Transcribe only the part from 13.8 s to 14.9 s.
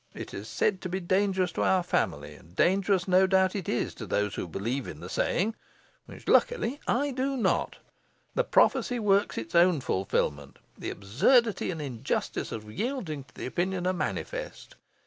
are manifest.